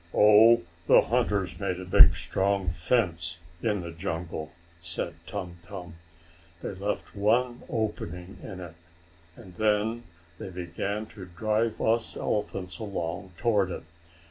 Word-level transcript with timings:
"Oh, 0.15 0.63
the 0.87 0.99
hunters 1.01 1.59
made 1.59 1.79
a 1.79 1.85
big, 1.85 2.15
strong 2.15 2.69
fence 2.69 3.37
in 3.61 3.81
the 3.81 3.91
jungle," 3.91 4.51
said 4.81 5.13
Tum 5.27 5.57
Tum. 5.61 5.93
"They 6.63 6.73
left 6.73 7.15
one 7.15 7.61
opening 7.69 8.37
in 8.41 8.59
it, 8.59 8.73
and 9.35 9.53
then 9.57 10.01
they 10.39 10.49
began 10.49 11.05
to 11.05 11.25
drive 11.25 11.79
us 11.79 12.17
elephants 12.17 12.79
along 12.79 13.33
toward 13.37 13.69
it. 13.69 13.83